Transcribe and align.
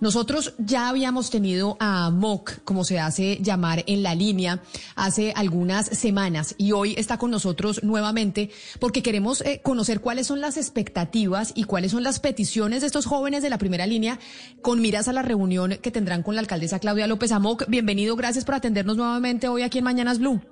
Nosotros 0.00 0.54
ya 0.58 0.88
habíamos 0.88 1.30
tenido 1.30 1.76
a 1.80 2.10
MOC, 2.10 2.62
como 2.64 2.84
se 2.84 2.98
hace 2.98 3.38
llamar 3.40 3.82
en 3.86 4.02
la 4.02 4.14
línea, 4.14 4.60
hace 4.94 5.32
algunas 5.34 5.86
semanas 5.86 6.54
y 6.58 6.72
hoy 6.72 6.94
está 6.98 7.16
con 7.18 7.30
nosotros 7.30 7.82
nuevamente 7.82 8.50
porque 8.78 9.02
queremos 9.02 9.40
eh, 9.40 9.60
conocer 9.62 10.00
cuáles 10.00 10.26
son 10.26 10.40
las 10.40 10.58
expectativas 10.58 11.52
y 11.54 11.64
cuáles 11.64 11.92
son 11.92 12.02
las 12.02 12.20
peticiones 12.20 12.82
de 12.82 12.88
estos 12.88 13.06
jóvenes 13.06 13.42
de 13.42 13.50
la 13.50 13.58
primera 13.58 13.86
línea 13.86 14.18
con 14.60 14.82
miras 14.82 15.08
a 15.08 15.12
la 15.14 15.22
reunión 15.22 15.76
que 15.82 15.90
tendrán 15.90 16.22
con 16.22 16.34
la 16.34 16.42
alcaldesa 16.42 16.78
Claudia 16.78 17.06
López 17.06 17.32
Amoc. 17.32 17.64
Bienvenido, 17.68 18.16
gracias 18.16 18.44
por 18.44 18.54
atendernos 18.54 18.96
nuevamente 18.96 19.48
hoy 19.48 19.62
aquí 19.62 19.78
en 19.78 19.84
Mañanas 19.84 20.18
Blue. 20.18 20.42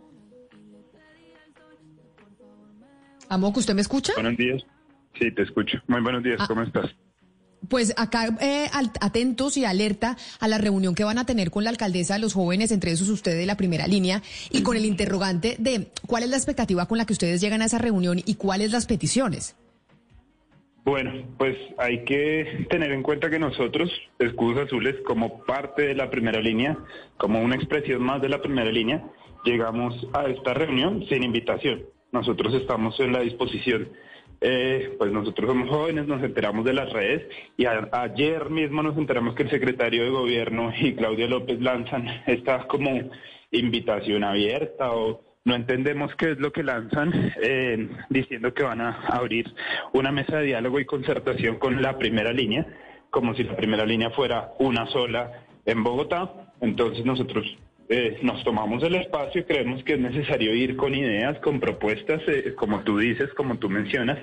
Amoc, 3.28 3.56
¿usted 3.58 3.74
me 3.74 3.82
escucha? 3.82 4.12
Buenos 4.14 4.36
días. 4.36 4.62
Sí, 5.18 5.30
te 5.30 5.42
escucho. 5.42 5.78
Muy 5.86 6.00
buenos 6.00 6.22
días, 6.22 6.38
ah. 6.40 6.46
¿cómo 6.48 6.62
estás? 6.62 6.90
Pues 7.68 7.94
acá 7.96 8.28
eh, 8.40 8.68
atentos 9.00 9.56
y 9.56 9.64
alerta 9.64 10.16
a 10.40 10.48
la 10.48 10.58
reunión 10.58 10.94
que 10.94 11.04
van 11.04 11.18
a 11.18 11.26
tener 11.26 11.50
con 11.50 11.64
la 11.64 11.70
alcaldesa, 11.70 12.18
los 12.18 12.34
jóvenes, 12.34 12.72
entre 12.72 12.90
esos 12.90 13.08
ustedes 13.08 13.38
de 13.38 13.46
la 13.46 13.56
primera 13.56 13.86
línea, 13.86 14.22
y 14.50 14.62
con 14.62 14.76
el 14.76 14.84
interrogante 14.84 15.56
de 15.58 15.88
cuál 16.06 16.24
es 16.24 16.30
la 16.30 16.36
expectativa 16.36 16.86
con 16.86 16.98
la 16.98 17.06
que 17.06 17.12
ustedes 17.12 17.40
llegan 17.40 17.62
a 17.62 17.66
esa 17.66 17.78
reunión 17.78 18.20
y 18.24 18.34
cuáles 18.34 18.72
las 18.72 18.86
peticiones. 18.86 19.56
Bueno, 20.84 21.12
pues 21.38 21.56
hay 21.78 22.04
que 22.04 22.66
tener 22.68 22.92
en 22.92 23.02
cuenta 23.02 23.30
que 23.30 23.38
nosotros, 23.38 23.90
Escudos 24.18 24.66
Azules, 24.66 24.96
como 25.06 25.42
parte 25.44 25.82
de 25.82 25.94
la 25.94 26.10
primera 26.10 26.40
línea, 26.40 26.76
como 27.16 27.40
una 27.40 27.56
expresión 27.56 28.02
más 28.02 28.20
de 28.20 28.28
la 28.28 28.42
primera 28.42 28.70
línea, 28.70 29.02
llegamos 29.46 29.94
a 30.12 30.26
esta 30.26 30.52
reunión 30.52 31.06
sin 31.08 31.22
invitación. 31.22 31.84
Nosotros 32.12 32.52
estamos 32.54 33.00
en 33.00 33.12
la 33.12 33.20
disposición 33.20 33.88
eh, 34.46 34.94
pues 34.98 35.10
nosotros 35.10 35.48
somos 35.48 35.70
jóvenes, 35.70 36.06
nos 36.06 36.22
enteramos 36.22 36.66
de 36.66 36.74
las 36.74 36.92
redes 36.92 37.26
y 37.56 37.64
ayer 37.64 38.50
mismo 38.50 38.82
nos 38.82 38.94
enteramos 38.98 39.34
que 39.34 39.44
el 39.44 39.50
secretario 39.50 40.04
de 40.04 40.10
gobierno 40.10 40.70
y 40.78 40.94
Claudia 40.94 41.26
López 41.26 41.62
lanzan 41.62 42.06
esta 42.26 42.66
como 42.68 42.90
invitación 43.50 44.22
abierta 44.22 44.92
o 44.92 45.22
no 45.46 45.54
entendemos 45.54 46.14
qué 46.16 46.32
es 46.32 46.38
lo 46.38 46.52
que 46.52 46.62
lanzan 46.62 47.32
eh, 47.40 47.88
diciendo 48.10 48.52
que 48.52 48.64
van 48.64 48.82
a 48.82 49.06
abrir 49.06 49.50
una 49.94 50.12
mesa 50.12 50.36
de 50.36 50.46
diálogo 50.46 50.78
y 50.78 50.84
concertación 50.84 51.58
con 51.58 51.80
la 51.80 51.96
primera 51.96 52.30
línea, 52.30 52.66
como 53.08 53.34
si 53.34 53.44
la 53.44 53.56
primera 53.56 53.86
línea 53.86 54.10
fuera 54.10 54.50
una 54.58 54.86
sola 54.88 55.44
en 55.64 55.82
Bogotá. 55.82 56.52
Entonces 56.60 57.06
nosotros 57.06 57.46
eh, 57.88 58.18
nos 58.22 58.42
tomamos 58.44 58.82
el 58.82 58.94
espacio 58.94 59.42
y 59.42 59.44
creemos 59.44 59.84
que 59.84 59.94
es 59.94 60.00
necesario 60.00 60.54
ir 60.54 60.74
con 60.74 60.94
ideas, 60.94 61.38
con 61.40 61.60
propuestas, 61.60 62.22
eh, 62.28 62.54
como 62.56 62.80
tú 62.80 62.98
dices, 62.98 63.28
como 63.34 63.58
tú 63.58 63.68
mencionas, 63.68 64.18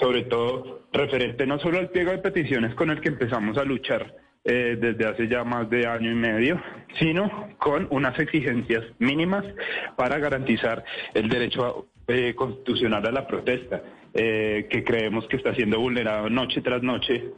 sobre 0.00 0.22
todo 0.22 0.82
referente 0.92 1.46
no 1.46 1.58
solo 1.60 1.78
al 1.78 1.90
pliego 1.90 2.10
de 2.10 2.18
peticiones 2.18 2.74
con 2.74 2.90
el 2.90 3.00
que 3.00 3.10
empezamos 3.10 3.58
a 3.58 3.64
luchar 3.64 4.12
eh, 4.44 4.76
desde 4.80 5.06
hace 5.06 5.28
ya 5.28 5.44
más 5.44 5.70
de 5.70 5.86
año 5.86 6.10
y 6.10 6.16
medio, 6.16 6.60
sino 6.98 7.50
con 7.58 7.86
unas 7.90 8.18
exigencias 8.18 8.84
mínimas 8.98 9.44
para 9.96 10.18
garantizar 10.18 10.84
el 11.14 11.28
derecho 11.28 11.86
constitucional 12.36 13.04
a 13.04 13.10
la 13.10 13.26
protesta, 13.26 13.82
que 14.14 14.84
creemos 14.86 15.26
que 15.26 15.38
está 15.38 15.52
siendo 15.56 15.80
vulnerado 15.80 16.30
noche 16.30 16.62
tras 16.62 16.80
noche 16.80 17.32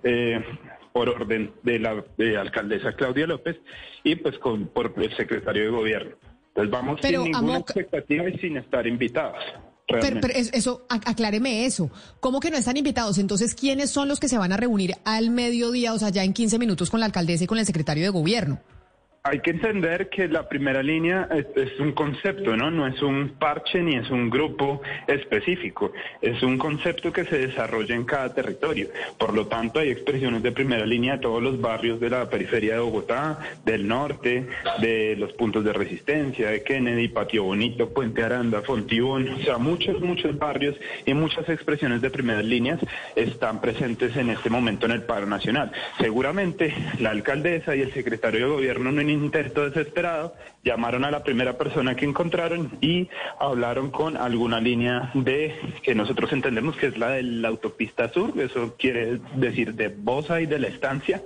por 0.93 1.09
orden 1.09 1.53
de 1.63 1.79
la 1.79 2.05
alcaldesa 2.41 2.93
Claudia 2.95 3.27
López 3.27 3.57
y 4.05 4.17
pues 4.17 4.39
con, 4.39 4.69
por 4.69 4.93
el 4.97 5.17
secretario 5.17 5.65
de 5.65 5.71
gobierno. 5.71 6.17
Entonces 6.49 6.71
vamos 6.71 7.01
sin 7.03 7.23
ninguna 7.23 7.59
expectativa 7.59 8.29
y 8.29 8.39
sin 8.39 8.57
estar 8.57 8.87
invitados. 8.87 9.43
Pero, 9.87 10.21
eso, 10.35 10.87
acláreme 10.89 11.65
eso. 11.65 11.91
¿Cómo 12.21 12.41
que 12.41 12.51
no 12.51 12.59
están 12.59 12.77
invitados? 12.77 13.17
Entonces, 13.17 13.55
¿quiénes 13.55 13.91
son 13.91 14.07
los 14.07 14.21
que 14.21 14.29
se 14.29 14.37
van 14.37 14.53
a 14.53 14.59
reunir 14.59 14.97
al 15.05 15.31
mediodía, 15.31 15.95
o 15.95 15.99
sea, 15.99 16.11
ya 16.11 16.25
en 16.25 16.35
15 16.35 16.59
minutos 16.59 16.91
con 16.91 17.01
la 17.01 17.07
alcaldesa 17.07 17.45
y 17.45 17.47
con 17.47 17.59
el 17.59 17.65
secretario 17.65 18.05
de 18.05 18.11
gobierno? 18.11 18.61
Hay 19.25 19.41
que 19.41 19.51
entender 19.51 20.09
que 20.09 20.29
la 20.29 20.49
primera 20.49 20.83
línea 20.83 21.29
es, 21.31 21.79
un 21.81 21.93
concepto, 21.93 22.57
¿no? 22.57 22.71
No 22.71 22.87
es 22.87 23.03
un 23.03 23.35
parche 23.39 23.83
ni 23.83 23.97
es 23.97 24.09
un 24.11 24.31
grupo 24.31 24.81
específico. 25.07 25.93
Es 26.23 26.43
un 26.43 26.57
concepto 26.57 27.13
que 27.13 27.25
se 27.25 27.39
desarrolla 27.39 27.95
en 27.95 28.05
cada 28.05 28.33
territorio. 28.33 28.89
Por 29.19 29.35
lo 29.35 29.47
tanto, 29.47 29.81
hay 29.81 29.91
expresiones 29.91 30.43
de 30.43 30.53
primera 30.53 30.87
línea 30.87 31.15
de 31.15 31.23
todos 31.23 31.43
los 31.43 31.61
barrios 31.61 32.01
de 32.01 32.11
la 32.11 32.31
periferia 32.31 32.75
de 32.75 32.81
Bogotá, 32.81 33.41
del 33.65 33.87
norte, 33.89 34.47
de 34.81 35.17
los 35.17 35.33
puntos 35.33 35.65
de 35.65 35.73
resistencia, 35.73 36.51
de 36.51 36.63
Kennedy, 36.63 37.09
Patio 37.09 37.45
Bonito, 37.45 37.91
Puente 37.91 38.23
Aranda, 38.23 38.63
Fontibón. 38.63 39.29
O 39.29 39.39
sea, 39.41 39.59
muchos, 39.59 40.01
muchos 40.01 40.39
barrios 40.39 40.77
y 41.05 41.13
muchas 41.13 41.49
expresiones 41.49 42.01
de 42.01 42.11
primeras 42.11 42.45
líneas 42.45 42.81
están 43.17 43.61
presentes 43.61 44.17
en 44.17 44.31
este 44.31 44.49
momento 44.49 44.87
en 44.87 44.93
el 44.93 45.03
paro 45.03 45.27
nacional. 45.27 45.73
Seguramente 45.99 46.73
la 47.01 47.11
alcaldesa 47.11 47.75
y 47.75 47.83
el 47.83 47.93
secretario 47.93 48.47
de 48.47 48.53
gobierno 48.53 48.93
no 48.93 49.08
intento 49.11 49.69
desesperado, 49.69 50.35
llamaron 50.65 51.05
a 51.05 51.11
la 51.11 51.23
primera 51.23 51.57
persona 51.57 51.95
que 51.97 52.05
encontraron 52.05 52.79
y 52.81 53.09
hablaron 53.39 53.91
con 53.91 54.17
alguna 54.17 54.61
línea 54.61 55.11
de 55.15 55.55
que 55.83 55.95
nosotros 55.95 56.33
entendemos 56.33 56.77
que 56.77 56.87
es 56.87 56.99
la 56.99 57.11
de 57.11 57.23
la 57.23 57.49
autopista 57.49 58.09
sur, 58.13 58.33
eso 58.39 58.77
quiere 58.79 59.21
decir 59.37 59.75
de 59.75 59.89
Bosa 59.89 60.41
y 60.41 60.47
de 60.47 60.59
la 60.59 60.69
estancia, 60.69 61.23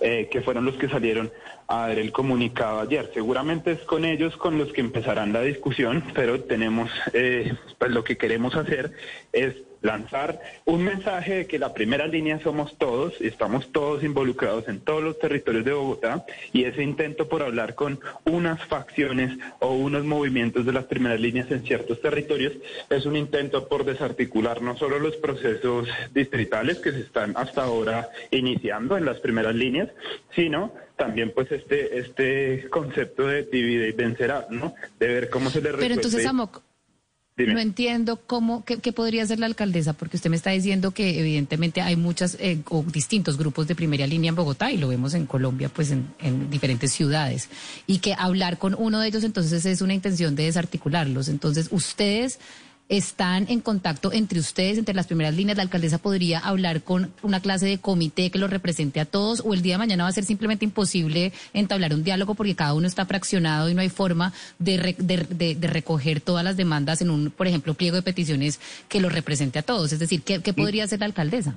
eh, 0.00 0.28
que 0.30 0.42
fueron 0.42 0.64
los 0.64 0.76
que 0.76 0.88
salieron 0.88 1.30
a 1.66 1.86
ver 1.86 1.98
el 1.98 2.12
comunicado 2.12 2.80
ayer. 2.80 3.10
Seguramente 3.14 3.72
es 3.72 3.80
con 3.80 4.04
ellos 4.04 4.36
con 4.36 4.58
los 4.58 4.72
que 4.72 4.80
empezarán 4.80 5.32
la 5.32 5.40
discusión, 5.40 6.04
pero 6.14 6.40
tenemos, 6.42 6.90
eh, 7.12 7.54
pues 7.78 7.90
lo 7.90 8.04
que 8.04 8.16
queremos 8.16 8.54
hacer 8.54 8.92
es 9.32 9.54
lanzar 9.84 10.40
un 10.64 10.82
mensaje 10.82 11.34
de 11.34 11.46
que 11.46 11.58
la 11.58 11.74
primera 11.74 12.06
línea 12.06 12.40
somos 12.42 12.76
todos, 12.78 13.20
estamos 13.20 13.70
todos 13.70 14.02
involucrados 14.02 14.66
en 14.66 14.80
todos 14.80 15.02
los 15.02 15.18
territorios 15.18 15.64
de 15.64 15.72
Bogotá 15.72 16.24
y 16.52 16.64
ese 16.64 16.82
intento 16.82 17.28
por 17.28 17.42
hablar 17.42 17.74
con 17.74 18.00
unas 18.24 18.64
facciones 18.64 19.38
o 19.60 19.74
unos 19.74 20.04
movimientos 20.04 20.64
de 20.64 20.72
las 20.72 20.86
primeras 20.86 21.20
líneas 21.20 21.50
en 21.50 21.64
ciertos 21.64 22.00
territorios 22.00 22.54
es 22.88 23.04
un 23.04 23.14
intento 23.14 23.68
por 23.68 23.84
desarticular 23.84 24.62
no 24.62 24.76
solo 24.76 24.98
los 24.98 25.16
procesos 25.16 25.86
distritales 26.14 26.78
que 26.78 26.92
se 26.92 27.00
están 27.00 27.34
hasta 27.36 27.64
ahora 27.64 28.08
iniciando 28.30 28.96
en 28.96 29.04
las 29.04 29.20
primeras 29.20 29.54
líneas, 29.54 29.90
sino 30.34 30.72
también 30.96 31.32
pues 31.34 31.50
este 31.52 31.98
este 31.98 32.68
concepto 32.70 33.26
de 33.26 33.42
divide 33.44 33.88
y 33.88 33.92
vencerá, 33.92 34.46
¿no? 34.50 34.74
De 34.98 35.08
ver 35.08 35.30
cómo 35.30 35.50
se 35.50 35.60
le 35.60 35.72
resuelve. 35.72 35.84
Pero 35.84 35.94
entonces, 35.94 36.26
no 37.36 37.58
entiendo 37.58 38.20
cómo, 38.26 38.64
qué, 38.64 38.92
podría 38.92 39.24
hacer 39.24 39.40
la 39.40 39.46
alcaldesa, 39.46 39.92
porque 39.92 40.16
usted 40.16 40.30
me 40.30 40.36
está 40.36 40.50
diciendo 40.50 40.92
que 40.92 41.18
evidentemente 41.18 41.80
hay 41.80 41.96
muchas 41.96 42.36
eh, 42.38 42.60
o 42.70 42.84
distintos 42.84 43.36
grupos 43.36 43.66
de 43.66 43.74
primera 43.74 44.06
línea 44.06 44.28
en 44.28 44.36
Bogotá 44.36 44.70
y 44.70 44.78
lo 44.78 44.88
vemos 44.88 45.14
en 45.14 45.26
Colombia, 45.26 45.68
pues 45.68 45.90
en, 45.90 46.06
en, 46.20 46.48
diferentes 46.48 46.92
ciudades, 46.92 47.48
y 47.86 47.98
que 47.98 48.14
hablar 48.16 48.58
con 48.58 48.76
uno 48.78 49.00
de 49.00 49.08
ellos 49.08 49.24
entonces 49.24 49.66
es 49.66 49.82
una 49.82 49.94
intención 49.94 50.36
de 50.36 50.44
desarticularlos. 50.44 51.28
Entonces, 51.28 51.68
ustedes 51.72 52.38
están 52.88 53.46
en 53.48 53.60
contacto 53.60 54.12
entre 54.12 54.38
ustedes, 54.38 54.78
entre 54.78 54.94
las 54.94 55.06
primeras 55.06 55.34
líneas. 55.34 55.56
La 55.56 55.62
alcaldesa 55.62 55.98
podría 55.98 56.38
hablar 56.38 56.82
con 56.82 57.12
una 57.22 57.40
clase 57.40 57.66
de 57.66 57.78
comité 57.78 58.30
que 58.30 58.38
lo 58.38 58.46
represente 58.46 59.00
a 59.00 59.04
todos 59.06 59.42
o 59.44 59.54
el 59.54 59.62
día 59.62 59.74
de 59.74 59.78
mañana 59.78 60.04
va 60.04 60.10
a 60.10 60.12
ser 60.12 60.24
simplemente 60.24 60.64
imposible 60.64 61.32
entablar 61.54 61.94
un 61.94 62.04
diálogo 62.04 62.34
porque 62.34 62.54
cada 62.54 62.74
uno 62.74 62.86
está 62.86 63.06
fraccionado 63.06 63.70
y 63.70 63.74
no 63.74 63.80
hay 63.80 63.88
forma 63.88 64.32
de, 64.58 64.94
de, 64.98 65.68
recoger 65.68 66.20
todas 66.20 66.44
las 66.44 66.56
demandas 66.56 67.00
en 67.00 67.10
un, 67.10 67.30
por 67.30 67.46
ejemplo, 67.46 67.74
pliego 67.74 67.96
de 67.96 68.02
peticiones 68.02 68.60
que 68.88 69.00
lo 69.00 69.08
represente 69.08 69.58
a 69.58 69.62
todos. 69.62 69.92
Es 69.92 69.98
decir, 69.98 70.22
¿qué, 70.22 70.40
podría 70.52 70.84
hacer 70.84 71.00
la 71.00 71.06
alcaldesa? 71.06 71.56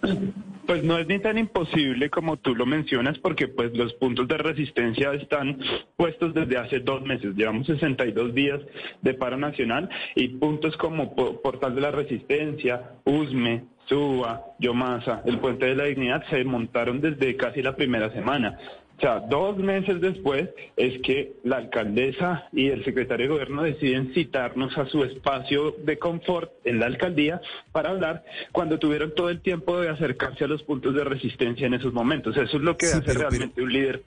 Pues 0.66 0.84
no 0.84 0.98
es 0.98 1.08
ni 1.08 1.20
tan 1.20 1.38
imposible 1.38 2.10
como 2.10 2.38
tú 2.38 2.56
lo 2.56 2.66
mencionas 2.66 3.18
porque 3.20 3.48
pues 3.48 3.76
los 3.76 3.94
puntos 3.94 4.28
de 4.28 4.38
resistencia 4.38 5.14
están 5.14 5.60
puestos 5.96 6.34
desde 6.34 6.58
hace 6.58 6.80
dos 6.80 7.04
meses. 7.04 7.36
Llevamos 7.36 7.68
62 7.68 8.34
días 8.34 8.60
de 9.02 9.14
paro 9.14 9.38
nacional 9.38 9.90
y 10.16 10.30
puntos 10.30 10.76
como 10.78 11.16
Portal 11.42 11.74
de 11.74 11.82
la 11.82 11.92
Resistencia, 11.92 12.92
USME, 13.04 13.66
Suba, 13.88 14.46
Yomasa, 14.60 15.24
el 15.26 15.40
Puente 15.40 15.66
de 15.66 15.76
la 15.76 15.86
Dignidad 15.86 16.24
se 16.30 16.44
montaron 16.44 17.02
desde 17.02 17.36
casi 17.36 17.62
la 17.62 17.76
primera 17.76 18.12
semana. 18.12 18.60
O 18.98 19.00
sea, 19.00 19.20
dos 19.20 19.58
meses 19.58 20.02
después 20.02 20.50
es 20.76 21.00
que 21.02 21.34
la 21.44 21.58
alcaldesa 21.58 22.50
y 22.52 22.70
el 22.70 22.84
secretario 22.84 23.28
de 23.28 23.34
gobierno 23.34 23.62
deciden 23.62 24.12
citarnos 24.14 24.76
a 24.76 24.88
su 24.88 25.04
espacio 25.04 25.76
de 25.84 26.00
confort 26.00 26.52
en 26.64 26.80
la 26.80 26.88
alcaldía 26.88 27.40
para 27.72 27.92
hablar 27.92 28.24
cuando 28.52 28.80
tuvieron 28.80 29.14
todo 29.14 29.30
el 29.30 29.42
tiempo 29.42 29.80
de 29.80 29.90
acercarse 29.90 30.46
a 30.46 30.48
los 30.48 30.64
puntos 30.64 30.96
de 30.96 31.04
resistencia 31.04 31.68
en 31.68 31.76
esos 31.76 31.94
momentos. 31.94 32.36
Eso 32.38 32.58
es 32.58 32.64
lo 32.64 32.76
que 32.76 32.88
hace 32.88 33.14
realmente 33.14 33.62
un 33.62 33.72
líder 33.72 34.04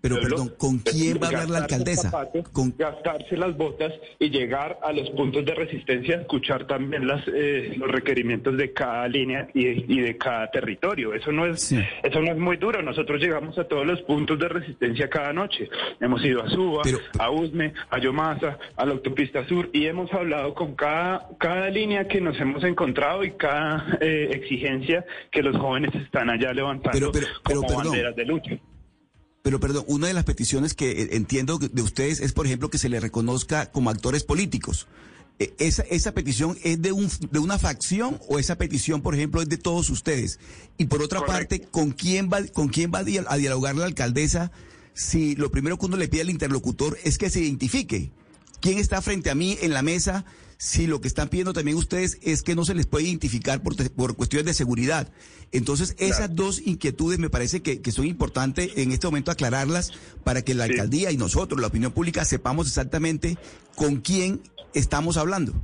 Pero 0.00 0.16
perdón, 0.20 0.52
¿con 0.56 0.78
quién 0.78 1.18
va 1.22 1.26
a 1.26 1.28
hablar 1.28 1.50
la 1.50 1.58
alcaldesa? 1.58 2.10
con... 2.52 2.74
Gastarse 2.76 3.36
las 3.36 3.56
botas 3.56 3.92
y 4.18 4.30
llegar 4.30 4.78
a 4.82 4.92
los 4.92 5.10
puntos 5.10 5.44
de 5.44 5.54
resistencia, 5.54 6.16
escuchar 6.16 6.66
también 6.66 7.06
las, 7.06 7.22
eh, 7.28 7.74
los 7.76 7.90
requerimientos 7.90 8.56
de 8.56 8.72
cada 8.72 9.06
línea 9.08 9.48
y, 9.52 10.00
de 10.00 10.16
cada 10.16 10.50
territorio. 10.50 11.14
Eso 11.14 11.32
no 11.32 11.46
es 11.46 11.72
eso 11.72 12.20
no 12.20 12.32
es 12.32 12.38
muy 12.38 12.56
duro. 12.56 12.82
Nosotros 12.82 13.20
llegamos 13.20 13.58
a 13.58 13.64
todos 13.64 13.86
los 13.86 14.00
puntos 14.02 14.38
de 14.38 14.48
resistencia 14.48 15.08
cada 15.08 15.32
noche. 15.32 15.68
Hemos 16.00 16.24
ido 16.24 16.42
a 16.42 16.48
Suba, 16.48 16.82
a 17.18 17.30
Usme, 17.30 17.74
a 17.90 17.98
Yomasa, 17.98 18.58
a 18.76 18.86
la 18.86 18.92
autopista 18.92 19.46
sur 19.46 19.68
y 19.72 19.86
hemos 19.86 20.12
hablado 20.12 20.54
con 20.54 20.74
cada 20.74 21.28
cada 21.38 21.68
línea 21.68 22.08
que 22.08 22.20
nos 22.20 22.38
hemos 22.40 22.64
encontrado 22.64 23.24
y 23.24 23.32
cada 23.32 23.98
eh, 24.00 24.30
exigencia 24.32 25.04
que 25.30 25.42
los 25.42 25.56
jóvenes 25.56 25.94
están 25.94 26.30
allá 26.30 26.52
levantando 26.52 27.12
como 27.42 27.62
banderas 27.62 28.16
de 28.16 28.24
lucha. 28.24 28.58
Pero 29.42 29.58
perdón, 29.60 29.84
una 29.86 30.06
de 30.06 30.14
las 30.14 30.24
peticiones 30.24 30.74
que 30.74 30.90
eh, 30.90 31.08
entiendo 31.12 31.58
de 31.58 31.82
ustedes 31.82 32.20
es, 32.20 32.32
por 32.32 32.46
ejemplo, 32.46 32.70
que 32.70 32.78
se 32.78 32.88
les 32.88 33.02
reconozca 33.02 33.70
como 33.70 33.90
actores 33.90 34.24
políticos. 34.24 34.86
Eh, 35.38 35.54
¿Esa, 35.58 35.82
esa 35.82 36.12
petición 36.12 36.58
es 36.62 36.82
de, 36.82 36.92
un, 36.92 37.10
de 37.30 37.38
una 37.38 37.58
facción 37.58 38.20
o 38.28 38.38
esa 38.38 38.56
petición, 38.56 39.00
por 39.00 39.14
ejemplo, 39.14 39.40
es 39.40 39.48
de 39.48 39.56
todos 39.56 39.88
ustedes? 39.88 40.38
Y 40.76 40.86
por 40.86 41.02
otra 41.02 41.24
parte, 41.24 41.62
¿con 41.62 41.92
quién 41.92 42.28
va, 42.30 42.46
con 42.48 42.68
quién 42.68 42.92
va 42.92 42.98
a 42.98 43.36
dialogar 43.36 43.74
la 43.76 43.86
alcaldesa 43.86 44.52
si 44.92 45.36
lo 45.36 45.50
primero 45.50 45.78
que 45.78 45.86
uno 45.86 45.96
le 45.96 46.08
pide 46.08 46.22
al 46.22 46.30
interlocutor 46.30 46.98
es 47.04 47.16
que 47.16 47.30
se 47.30 47.40
identifique? 47.40 48.12
¿Quién 48.60 48.76
está 48.78 49.00
frente 49.00 49.30
a 49.30 49.34
mí 49.34 49.56
en 49.62 49.72
la 49.72 49.80
mesa? 49.80 50.26
Si 50.60 50.86
lo 50.86 51.00
que 51.00 51.08
están 51.08 51.30
pidiendo 51.30 51.54
también 51.54 51.78
ustedes 51.78 52.18
es 52.20 52.42
que 52.42 52.54
no 52.54 52.66
se 52.66 52.74
les 52.74 52.84
puede 52.84 53.06
identificar 53.06 53.62
por, 53.62 53.74
por 53.92 54.14
cuestiones 54.14 54.44
de 54.44 54.52
seguridad. 54.52 55.10
Entonces, 55.52 55.96
esas 55.98 56.36
dos 56.36 56.60
inquietudes 56.62 57.18
me 57.18 57.30
parece 57.30 57.62
que, 57.62 57.80
que, 57.80 57.92
son 57.92 58.06
importantes 58.06 58.72
en 58.76 58.92
este 58.92 59.06
momento 59.06 59.30
aclararlas 59.30 59.92
para 60.22 60.42
que 60.42 60.54
la 60.54 60.64
alcaldía 60.64 61.10
y 61.12 61.16
nosotros, 61.16 61.62
la 61.62 61.68
opinión 61.68 61.92
pública, 61.92 62.26
sepamos 62.26 62.66
exactamente 62.66 63.38
con 63.74 64.02
quién 64.02 64.42
estamos 64.74 65.16
hablando. 65.16 65.54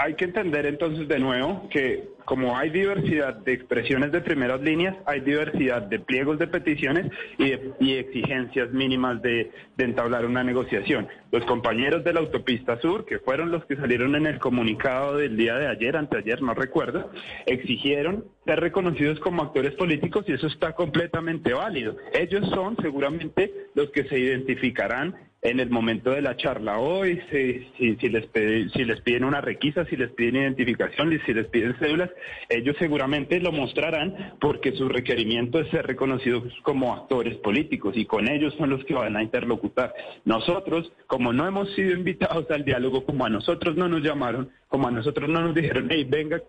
Hay 0.00 0.14
que 0.14 0.26
entender 0.26 0.64
entonces 0.64 1.08
de 1.08 1.18
nuevo 1.18 1.68
que 1.70 2.10
como 2.24 2.56
hay 2.56 2.70
diversidad 2.70 3.34
de 3.34 3.52
expresiones 3.52 4.12
de 4.12 4.20
primeras 4.20 4.60
líneas, 4.60 4.94
hay 5.06 5.20
diversidad 5.20 5.82
de 5.82 5.98
pliegos 5.98 6.38
de 6.38 6.46
peticiones 6.46 7.10
y, 7.36 7.94
exigencias 7.94 8.70
mínimas 8.70 9.20
de, 9.22 9.50
entablar 9.76 10.24
una 10.24 10.44
negociación. 10.44 11.08
Los 11.32 11.44
compañeros 11.46 12.04
de 12.04 12.12
la 12.12 12.20
autopista 12.20 12.80
sur, 12.80 13.06
que 13.06 13.18
fueron 13.18 13.50
los 13.50 13.64
que 13.64 13.74
salieron 13.74 14.14
en 14.14 14.26
el 14.26 14.38
comunicado 14.38 15.16
del 15.16 15.36
día 15.36 15.56
de 15.56 15.66
ayer, 15.66 15.96
anteayer, 15.96 16.42
no 16.42 16.54
recuerdo, 16.54 17.10
exigieron 17.46 18.26
ser 18.44 18.60
reconocidos 18.60 19.18
como 19.18 19.42
actores 19.42 19.74
políticos 19.74 20.24
y 20.28 20.32
eso 20.34 20.46
está 20.46 20.74
completamente 20.74 21.54
válido. 21.54 21.96
Ellos 22.12 22.48
son 22.50 22.76
seguramente 22.80 23.52
los 23.74 23.90
que 23.90 24.04
se 24.04 24.16
identificarán 24.16 25.27
en 25.40 25.60
el 25.60 25.70
momento 25.70 26.10
de 26.10 26.20
la 26.20 26.36
charla 26.36 26.78
hoy, 26.78 27.20
si, 27.30 27.96
si, 27.96 28.08
les, 28.08 28.28
si 28.72 28.84
les 28.84 29.00
piden 29.02 29.24
una 29.24 29.40
requisa, 29.40 29.84
si 29.84 29.96
les 29.96 30.10
piden 30.10 30.36
identificación, 30.36 31.16
si 31.24 31.32
les 31.32 31.46
piden 31.46 31.76
cédulas, 31.78 32.10
ellos 32.48 32.74
seguramente 32.78 33.38
lo 33.40 33.52
mostrarán 33.52 34.34
porque 34.40 34.72
su 34.72 34.88
requerimiento 34.88 35.60
es 35.60 35.70
ser 35.70 35.86
reconocidos 35.86 36.52
como 36.62 36.92
actores 36.92 37.36
políticos 37.36 37.94
y 37.96 38.04
con 38.04 38.28
ellos 38.28 38.52
son 38.58 38.70
los 38.70 38.84
que 38.84 38.94
van 38.94 39.16
a 39.16 39.22
interlocutar. 39.22 39.94
Nosotros, 40.24 40.90
como 41.06 41.32
no 41.32 41.46
hemos 41.46 41.72
sido 41.74 41.92
invitados 41.92 42.50
al 42.50 42.64
diálogo, 42.64 43.04
como 43.04 43.24
a 43.24 43.30
nosotros 43.30 43.76
no 43.76 43.88
nos 43.88 44.02
llamaron, 44.02 44.50
como 44.66 44.88
a 44.88 44.90
nosotros 44.90 45.28
no 45.28 45.40
nos 45.40 45.54
dijeron, 45.54 45.86
hey, 45.90 46.04
venga. 46.08 46.42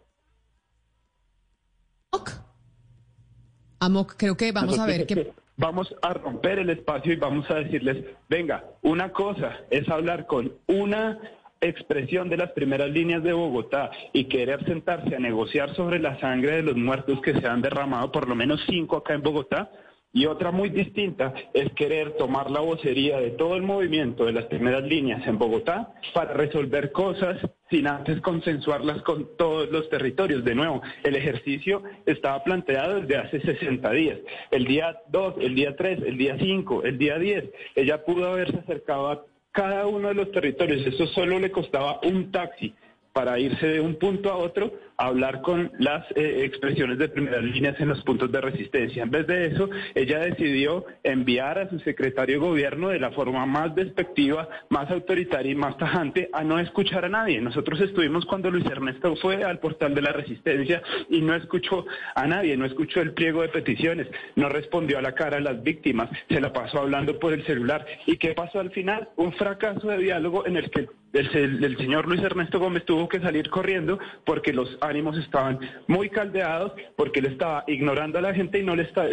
Amok, 3.81 4.15
creo 4.17 4.35
que 4.35 4.51
vamos 4.51 4.77
a 4.79 4.85
ver 4.85 5.05
que 5.05 5.31
vamos 5.59 5.93
a 6.01 6.13
romper 6.13 6.57
el 6.59 6.69
espacio 6.69 7.13
y 7.13 7.17
vamos 7.17 7.49
a 7.51 7.55
decirles, 7.55 8.05
venga, 8.29 8.63
una 8.81 9.11
cosa 9.11 9.57
es 9.69 9.87
hablar 9.89 10.25
con 10.25 10.53
una 10.67 11.19
expresión 11.61 12.29
de 12.29 12.37
las 12.37 12.51
primeras 12.51 12.89
líneas 12.89 13.21
de 13.21 13.33
Bogotá 13.33 13.91
y 14.13 14.29
querer 14.29 14.63
sentarse 14.63 15.13
a 15.13 15.19
negociar 15.19 15.75
sobre 15.75 15.99
la 15.99 16.17
sangre 16.21 16.55
de 16.55 16.63
los 16.63 16.77
muertos 16.77 17.21
que 17.21 17.33
se 17.33 17.45
han 17.45 17.61
derramado, 17.61 18.09
por 18.09 18.29
lo 18.29 18.35
menos 18.35 18.61
cinco 18.67 18.95
acá 18.95 19.13
en 19.13 19.21
Bogotá, 19.21 19.69
y 20.11 20.25
otra 20.25 20.51
muy 20.51 20.69
distinta 20.69 21.33
es 21.53 21.71
querer 21.73 22.13
tomar 22.17 22.49
la 22.49 22.61
vocería 22.61 23.19
de 23.19 23.31
todo 23.31 23.55
el 23.55 23.61
movimiento 23.61 24.25
de 24.25 24.33
las 24.33 24.45
primeras 24.45 24.83
líneas 24.83 25.25
en 25.27 25.37
Bogotá 25.37 25.93
para 26.13 26.33
resolver 26.33 26.91
cosas 26.91 27.37
sin 27.69 27.87
antes 27.87 28.19
consensuarlas 28.21 29.03
con 29.03 29.37
todos 29.37 29.69
los 29.69 29.87
territorios. 29.89 30.43
De 30.43 30.55
nuevo, 30.55 30.81
el 31.03 31.15
ejercicio 31.15 31.83
estaba 32.05 32.43
planteado 32.43 33.01
desde 33.01 33.17
hace 33.17 33.39
60 33.41 33.91
días. 33.91 34.17
El 34.49 34.65
día 34.65 34.97
2, 35.09 35.35
el 35.41 35.53
día 35.53 35.75
3, 35.75 35.99
el 36.05 36.17
día 36.17 36.37
5, 36.39 36.83
el 36.83 36.97
día 36.97 37.19
10, 37.19 37.43
ella 37.75 38.03
pudo 38.03 38.31
haberse 38.31 38.57
acercado 38.57 39.11
a 39.11 39.25
cada 39.51 39.85
uno 39.85 40.07
de 40.07 40.15
los 40.15 40.31
territorios. 40.31 40.87
Eso 40.87 41.05
solo 41.07 41.39
le 41.39 41.51
costaba 41.51 41.99
un 42.03 42.31
taxi 42.31 42.73
para 43.13 43.39
irse 43.39 43.67
de 43.67 43.81
un 43.81 43.95
punto 43.95 44.31
a 44.31 44.37
otro 44.37 44.71
hablar 44.99 45.41
con 45.41 45.71
las 45.79 46.05
eh, 46.15 46.43
expresiones 46.43 46.97
de 46.97 47.07
primeras 47.07 47.41
líneas 47.43 47.79
en 47.79 47.87
los 47.87 48.03
puntos 48.03 48.31
de 48.31 48.41
resistencia. 48.41 49.03
En 49.03 49.11
vez 49.11 49.25
de 49.27 49.47
eso, 49.47 49.69
ella 49.95 50.19
decidió 50.19 50.85
enviar 51.03 51.57
a 51.57 51.69
su 51.69 51.79
secretario 51.79 52.35
de 52.35 52.47
gobierno 52.47 52.89
de 52.89 52.99
la 52.99 53.11
forma 53.11 53.45
más 53.45 53.73
despectiva, 53.75 54.49
más 54.69 54.91
autoritaria 54.91 55.53
y 55.53 55.55
más 55.55 55.77
tajante 55.77 56.29
a 56.33 56.43
no 56.43 56.59
escuchar 56.59 57.05
a 57.05 57.09
nadie. 57.09 57.39
Nosotros 57.39 57.79
estuvimos 57.79 58.25
cuando 58.25 58.51
Luis 58.51 58.65
Ernesto 58.65 59.15
fue 59.15 59.43
al 59.43 59.59
portal 59.59 59.95
de 59.95 60.01
la 60.01 60.11
resistencia 60.11 60.81
y 61.09 61.21
no 61.21 61.33
escuchó 61.33 61.85
a 62.15 62.27
nadie, 62.27 62.57
no 62.57 62.65
escuchó 62.65 63.01
el 63.01 63.13
pliego 63.13 63.41
de 63.41 63.49
peticiones, 63.49 64.07
no 64.35 64.49
respondió 64.49 64.97
a 64.97 65.01
la 65.01 65.15
cara 65.15 65.37
a 65.37 65.41
las 65.41 65.63
víctimas, 65.63 66.09
se 66.27 66.41
la 66.41 66.51
pasó 66.51 66.79
hablando 66.79 67.17
por 67.19 67.31
el 67.31 67.45
celular. 67.45 67.85
¿Y 68.05 68.17
qué 68.17 68.33
pasó 68.33 68.59
al 68.59 68.71
final? 68.71 69.09
Un 69.15 69.31
fracaso 69.31 69.87
de 69.87 69.97
diálogo 69.97 70.45
en 70.45 70.57
el 70.57 70.69
que 70.69 70.87
el, 71.13 71.63
el 71.63 71.77
señor 71.77 72.07
Luis 72.07 72.21
Ernesto 72.21 72.59
Gómez 72.59 72.85
tuvo 72.85 73.07
que 73.09 73.19
salir 73.19 73.49
corriendo 73.49 73.99
porque 74.25 74.53
los 74.53 74.77
ánimos 74.89 75.17
estaban 75.17 75.59
muy 75.87 76.09
caldeados 76.09 76.73
porque 76.95 77.19
él 77.19 77.27
estaba 77.27 77.63
ignorando 77.67 78.19
a 78.19 78.21
la 78.21 78.33
gente 78.33 78.59
y 78.59 78.63
no 78.63 78.75
le 78.75 78.83
está... 78.83 79.05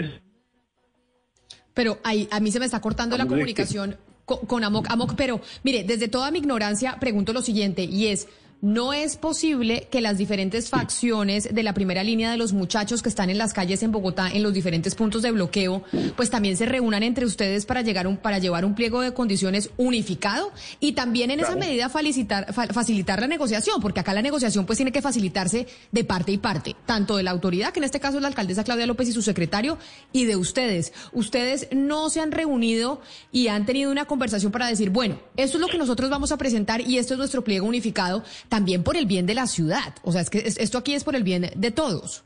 Pero 1.74 1.98
ahí, 2.04 2.26
a 2.30 2.40
mí 2.40 2.50
se 2.50 2.58
me 2.58 2.64
está 2.64 2.80
cortando 2.80 3.18
la 3.18 3.26
comunicación 3.26 3.96
con, 4.24 4.38
con 4.46 4.64
Amok, 4.64 4.90
Amok, 4.90 5.14
pero 5.14 5.40
mire, 5.62 5.84
desde 5.84 6.08
toda 6.08 6.30
mi 6.30 6.38
ignorancia 6.38 6.96
pregunto 6.98 7.32
lo 7.32 7.42
siguiente 7.42 7.84
y 7.84 8.08
es... 8.08 8.28
No 8.62 8.94
es 8.94 9.18
posible 9.18 9.86
que 9.90 10.00
las 10.00 10.16
diferentes 10.16 10.70
facciones 10.70 11.54
de 11.54 11.62
la 11.62 11.74
primera 11.74 12.02
línea 12.02 12.30
de 12.30 12.38
los 12.38 12.54
muchachos 12.54 13.02
que 13.02 13.10
están 13.10 13.28
en 13.28 13.36
las 13.36 13.52
calles 13.52 13.82
en 13.82 13.92
Bogotá, 13.92 14.30
en 14.32 14.42
los 14.42 14.54
diferentes 14.54 14.94
puntos 14.94 15.20
de 15.20 15.30
bloqueo, 15.30 15.84
pues 16.16 16.30
también 16.30 16.56
se 16.56 16.64
reúnan 16.64 17.02
entre 17.02 17.26
ustedes 17.26 17.66
para 17.66 17.82
llegar 17.82 18.06
un, 18.06 18.16
para 18.16 18.38
llevar 18.38 18.64
un 18.64 18.74
pliego 18.74 19.02
de 19.02 19.12
condiciones 19.12 19.68
unificado 19.76 20.52
y 20.80 20.92
también 20.92 21.30
en 21.30 21.40
esa 21.40 21.54
medida 21.54 21.90
facilitar, 21.90 22.52
facilitar 22.54 23.20
la 23.20 23.26
negociación, 23.26 23.78
porque 23.82 24.00
acá 24.00 24.14
la 24.14 24.22
negociación 24.22 24.64
pues 24.64 24.78
tiene 24.78 24.90
que 24.90 25.02
facilitarse 25.02 25.66
de 25.92 26.04
parte 26.04 26.32
y 26.32 26.38
parte, 26.38 26.74
tanto 26.86 27.18
de 27.18 27.24
la 27.24 27.32
autoridad, 27.32 27.74
que 27.74 27.80
en 27.80 27.84
este 27.84 28.00
caso 28.00 28.16
es 28.16 28.22
la 28.22 28.28
alcaldesa 28.28 28.64
Claudia 28.64 28.86
López 28.86 29.08
y 29.08 29.12
su 29.12 29.20
secretario, 29.20 29.76
y 30.12 30.24
de 30.24 30.36
ustedes. 30.36 30.94
Ustedes 31.12 31.68
no 31.72 32.08
se 32.08 32.20
han 32.20 32.32
reunido 32.32 33.02
y 33.32 33.48
han 33.48 33.66
tenido 33.66 33.90
una 33.90 34.06
conversación 34.06 34.50
para 34.50 34.66
decir, 34.66 34.88
bueno, 34.88 35.20
esto 35.36 35.58
es 35.58 35.60
lo 35.60 35.68
que 35.68 35.76
nosotros 35.76 36.08
vamos 36.08 36.32
a 36.32 36.38
presentar 36.38 36.80
y 36.80 36.96
esto 36.96 37.12
es 37.12 37.18
nuestro 37.18 37.44
pliego 37.44 37.66
unificado 37.66 38.24
también 38.48 38.82
por 38.82 38.96
el 38.96 39.06
bien 39.06 39.26
de 39.26 39.34
la 39.34 39.46
ciudad. 39.46 39.94
O 40.02 40.12
sea, 40.12 40.20
es 40.20 40.30
que 40.30 40.38
esto 40.44 40.78
aquí 40.78 40.94
es 40.94 41.04
por 41.04 41.16
el 41.16 41.22
bien 41.22 41.50
de 41.54 41.70
todos. 41.70 42.24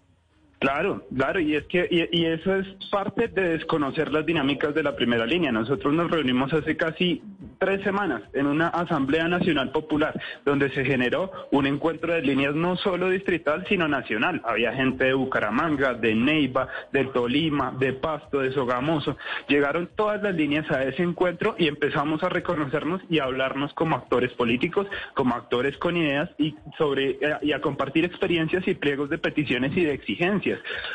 Claro, 0.61 1.03
claro, 1.17 1.41
y 1.41 1.57
es 1.57 1.65
que 1.69 1.89
y, 1.91 2.27
eso 2.27 2.55
es 2.55 2.67
parte 2.91 3.29
de 3.29 3.57
desconocer 3.57 4.13
las 4.13 4.27
dinámicas 4.27 4.75
de 4.75 4.83
la 4.83 4.95
primera 4.95 5.25
línea. 5.25 5.51
Nosotros 5.51 5.95
nos 5.95 6.11
reunimos 6.11 6.53
hace 6.53 6.77
casi 6.77 7.23
tres 7.59 7.83
semanas 7.83 8.25
en 8.35 8.47
una 8.47 8.69
Asamblea 8.69 9.27
Nacional 9.27 9.73
Popular, 9.73 10.21
donde 10.45 10.69
se 10.73 10.85
generó 10.85 11.33
un 11.51 11.67
encuentro 11.67 12.13
de 12.13 12.21
líneas 12.21 12.55
no 12.55 12.77
solo 12.77 13.09
distrital, 13.09 13.65
sino 13.71 13.89
nacional. 13.89 14.43
Había 14.45 14.75
gente 14.75 15.05
de 15.05 15.15
Bucaramanga, 15.15 15.95
de 15.95 16.15
Neiva, 16.15 16.69
de 16.93 17.07
Tolima, 17.07 17.75
de 17.79 17.95
Pasto, 17.95 18.41
de 18.41 18.53
Sogamoso. 18.53 19.17
Llegaron 19.49 19.89
todas 19.97 20.23
las 20.23 20.35
líneas 20.35 20.71
a 20.71 20.85
ese 20.85 21.03
encuentro 21.03 21.55
y 21.57 21.69
empezamos 21.69 22.23
a 22.23 22.29
reconocernos 22.29 23.01
y 23.09 23.19
a 23.19 23.25
hablarnos 23.25 23.73
como 23.73 23.97
actores 23.97 24.33
políticos, 24.33 24.87
como 25.15 25.35
actores 25.35 25.79
con 25.79 25.97
ideas 25.97 26.29
y 26.37 26.55
sobre 26.77 27.13
eh, 27.13 27.39
y 27.41 27.53
a 27.53 27.63
compartir 27.63 28.05
experiencias 28.05 28.69
y 28.69 28.75
pliegos 28.75 29.09
de 29.09 29.17
peticiones 29.17 29.75
y 29.75 29.85
de 29.85 29.95
exigencias 29.95 30.50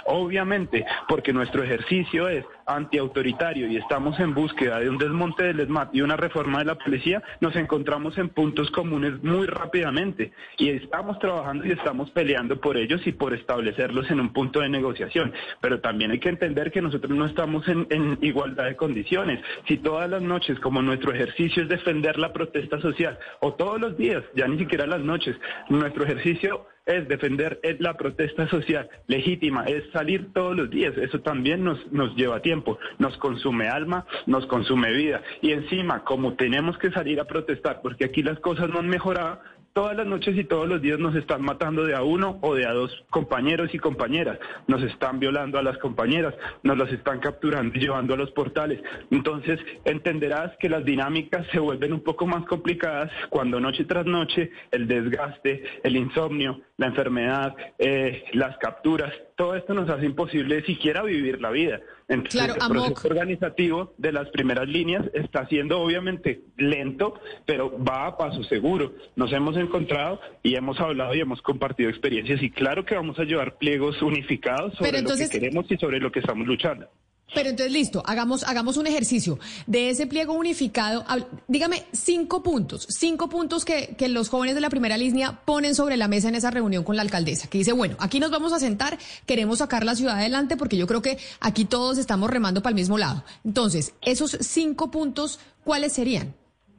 Obviamente, 0.05 0.85
porque 1.07 1.33
nuestro 1.33 1.63
ejercicio 1.63 2.27
es 2.27 2.45
antiautoritario 2.65 3.67
y 3.67 3.77
estamos 3.77 4.19
en 4.19 4.33
búsqueda 4.33 4.79
de 4.79 4.89
un 4.89 4.97
desmonte 4.97 5.43
del 5.43 5.59
ESMAT 5.59 5.93
y 5.93 6.01
una 6.01 6.17
reforma 6.17 6.59
de 6.59 6.65
la 6.65 6.75
policía, 6.75 7.21
nos 7.39 7.55
encontramos 7.55 8.17
en 8.17 8.29
puntos 8.29 8.71
comunes 8.71 9.21
muy 9.23 9.45
rápidamente 9.45 10.31
y 10.57 10.69
estamos 10.69 11.19
trabajando 11.19 11.65
y 11.65 11.71
estamos 11.71 12.09
peleando 12.11 12.59
por 12.59 12.77
ellos 12.77 13.05
y 13.05 13.11
por 13.11 13.33
establecerlos 13.33 14.09
en 14.09 14.19
un 14.19 14.33
punto 14.33 14.61
de 14.61 14.69
negociación. 14.69 15.33
Pero 15.61 15.79
también 15.79 16.11
hay 16.11 16.19
que 16.19 16.29
entender 16.29 16.71
que 16.71 16.81
nosotros 16.81 17.15
no 17.15 17.25
estamos 17.25 17.67
en, 17.67 17.87
en 17.89 18.17
igualdad 18.21 18.65
de 18.65 18.75
condiciones. 18.75 19.39
Si 19.67 19.77
todas 19.77 20.09
las 20.09 20.21
noches, 20.21 20.59
como 20.59 20.81
nuestro 20.81 21.13
ejercicio 21.13 21.63
es 21.63 21.69
defender 21.69 22.17
la 22.17 22.33
protesta 22.33 22.79
social, 22.81 23.17
o 23.39 23.53
todos 23.53 23.79
los 23.79 23.97
días, 23.97 24.23
ya 24.35 24.47
ni 24.47 24.57
siquiera 24.57 24.87
las 24.87 25.01
noches, 25.01 25.35
nuestro 25.69 26.03
ejercicio 26.03 26.67
es 26.85 27.07
defender 27.07 27.59
la 27.79 27.95
protesta 27.95 28.47
social 28.47 28.89
legítima, 29.07 29.65
es 29.65 29.83
salir 29.91 30.31
todos 30.33 30.55
los 30.55 30.69
días. 30.69 30.95
Eso 30.97 31.21
también 31.21 31.63
nos, 31.63 31.91
nos 31.91 32.15
lleva 32.15 32.41
tiempo, 32.41 32.77
nos 32.99 33.17
consume 33.17 33.67
alma, 33.67 34.05
nos 34.25 34.45
consume 34.45 34.91
vida. 34.91 35.21
Y 35.41 35.51
encima, 35.51 36.03
como 36.03 36.33
tenemos 36.33 36.77
que 36.77 36.91
salir 36.91 37.19
a 37.19 37.25
protestar, 37.25 37.81
porque 37.81 38.05
aquí 38.05 38.21
las 38.21 38.39
cosas 38.39 38.69
no 38.69 38.79
han 38.79 38.87
mejorado, 38.87 39.39
todas 39.75 39.97
las 39.97 40.07
noches 40.07 40.37
y 40.37 40.45
todos 40.45 40.69
los 40.69 40.81
días 40.81 40.99
nos 40.99 41.15
están 41.15 41.41
matando 41.41 41.83
de 41.83 41.93
a 41.93 42.01
uno 42.01 42.39
o 42.39 42.55
de 42.55 42.65
a 42.65 42.71
dos 42.71 43.03
compañeros 43.09 43.73
y 43.73 43.77
compañeras. 43.77 44.39
Nos 44.67 44.81
están 44.81 45.19
violando 45.19 45.59
a 45.59 45.63
las 45.63 45.77
compañeras, 45.79 46.33
nos 46.63 46.77
las 46.77 46.93
están 46.93 47.19
capturando 47.19 47.77
y 47.77 47.81
llevando 47.81 48.13
a 48.13 48.17
los 48.17 48.31
portales. 48.31 48.81
Entonces 49.11 49.59
entenderás 49.83 50.55
que 50.61 50.69
las 50.69 50.85
dinámicas 50.85 51.45
se 51.51 51.59
vuelven 51.59 51.91
un 51.91 51.99
poco 51.99 52.25
más 52.25 52.45
complicadas 52.45 53.11
cuando 53.29 53.59
noche 53.59 53.83
tras 53.83 54.05
noche 54.05 54.49
el 54.71 54.87
desgaste, 54.87 55.65
el 55.83 55.97
insomnio, 55.97 56.61
la 56.77 56.87
enfermedad, 56.87 57.53
eh, 57.77 58.23
las 58.31 58.57
capturas, 58.59 59.11
todo 59.35 59.55
esto 59.55 59.73
nos 59.73 59.89
hace 59.89 60.05
imposible 60.05 60.63
siquiera 60.63 61.03
vivir 61.03 61.41
la 61.41 61.51
vida. 61.51 61.81
Entonces, 62.07 62.41
el 62.41 62.69
proceso 62.69 63.07
organizativo 63.07 63.93
de 63.97 64.11
las 64.11 64.29
primeras 64.29 64.67
líneas 64.67 65.05
está 65.13 65.47
siendo 65.47 65.79
obviamente 65.79 66.41
lento, 66.57 67.19
pero 67.45 67.77
va 67.83 68.07
a 68.07 68.17
paso 68.17 68.43
seguro. 68.43 68.93
Nos 69.15 69.33
hemos 69.33 69.57
encontrado 69.57 70.21
y 70.41 70.55
hemos 70.55 70.79
hablado 70.79 71.13
y 71.15 71.19
hemos 71.19 71.41
compartido 71.41 71.89
experiencias 71.89 72.41
y 72.41 72.51
claro 72.51 72.85
que 72.85 72.95
vamos 72.95 73.19
a 73.19 73.23
llevar 73.23 73.57
pliegos 73.57 74.01
unificados 74.01 74.73
sobre 74.75 75.01
lo 75.01 75.15
que 75.15 75.29
queremos 75.29 75.65
y 75.69 75.77
sobre 75.77 75.99
lo 75.99 76.11
que 76.11 76.19
estamos 76.19 76.47
luchando. 76.47 76.87
Pero 77.33 77.49
entonces, 77.49 77.73
listo, 77.73 78.03
hagamos, 78.05 78.43
hagamos 78.43 78.77
un 78.77 78.87
ejercicio 78.87 79.39
de 79.65 79.89
ese 79.89 80.07
pliego 80.07 80.33
unificado. 80.33 81.03
Dígame 81.47 81.85
cinco 81.91 82.43
puntos, 82.43 82.87
cinco 82.89 83.29
puntos 83.29 83.65
que, 83.65 83.95
que, 83.97 84.07
los 84.07 84.29
jóvenes 84.29 84.55
de 84.55 84.61
la 84.61 84.69
primera 84.69 84.95
línea 84.95 85.41
ponen 85.43 85.75
sobre 85.75 85.97
la 85.97 86.07
mesa 86.07 86.29
en 86.29 86.35
esa 86.35 86.51
reunión 86.51 86.83
con 86.83 86.95
la 86.95 87.01
alcaldesa, 87.01 87.47
que 87.47 87.57
dice, 87.57 87.73
bueno, 87.73 87.95
aquí 87.99 88.19
nos 88.19 88.31
vamos 88.31 88.53
a 88.53 88.59
sentar, 88.59 88.97
queremos 89.25 89.59
sacar 89.59 89.83
la 89.83 89.95
ciudad 89.95 90.17
adelante 90.17 90.55
porque 90.55 90.77
yo 90.77 90.87
creo 90.87 91.01
que 91.01 91.17
aquí 91.39 91.65
todos 91.65 91.97
estamos 91.97 92.29
remando 92.29 92.61
para 92.61 92.71
el 92.71 92.75
mismo 92.75 92.97
lado. 92.97 93.23
Entonces, 93.43 93.93
esos 94.01 94.37
cinco 94.41 94.91
puntos, 94.91 95.39
¿cuáles 95.63 95.93
serían? 95.93 96.35